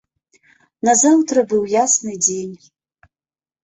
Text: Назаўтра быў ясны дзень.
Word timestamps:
Назаўтра 0.89 1.45
быў 1.53 1.63
ясны 1.77 2.19
дзень. 2.27 2.57